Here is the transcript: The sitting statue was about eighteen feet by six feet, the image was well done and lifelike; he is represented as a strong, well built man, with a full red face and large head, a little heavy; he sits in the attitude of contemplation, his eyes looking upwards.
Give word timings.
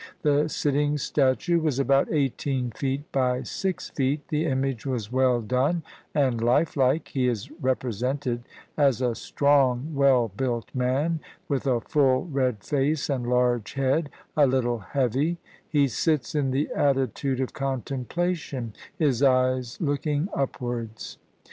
The 0.23 0.47
sitting 0.49 0.97
statue 0.97 1.59
was 1.59 1.77
about 1.77 2.11
eighteen 2.11 2.71
feet 2.71 3.11
by 3.11 3.43
six 3.43 3.91
feet, 3.91 4.29
the 4.29 4.47
image 4.47 4.83
was 4.83 5.11
well 5.11 5.41
done 5.41 5.83
and 6.15 6.41
lifelike; 6.41 7.09
he 7.09 7.27
is 7.27 7.51
represented 7.61 8.41
as 8.75 8.99
a 8.99 9.13
strong, 9.13 9.93
well 9.93 10.31
built 10.35 10.73
man, 10.73 11.19
with 11.47 11.67
a 11.67 11.81
full 11.81 12.25
red 12.25 12.63
face 12.63 13.11
and 13.11 13.27
large 13.29 13.73
head, 13.73 14.09
a 14.35 14.47
little 14.47 14.79
heavy; 14.79 15.37
he 15.69 15.87
sits 15.87 16.33
in 16.33 16.49
the 16.49 16.69
attitude 16.75 17.39
of 17.39 17.53
contemplation, 17.53 18.73
his 18.97 19.21
eyes 19.21 19.77
looking 19.79 20.29
upwards. 20.33 21.19